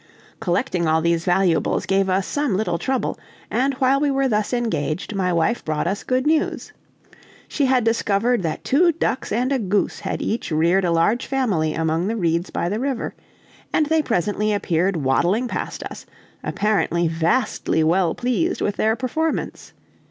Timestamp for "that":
8.41-8.63